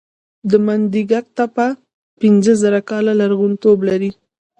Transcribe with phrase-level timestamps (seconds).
[0.49, 1.67] د منډیګک تپه
[2.21, 4.11] پنځه زره کاله لرغونتوب لري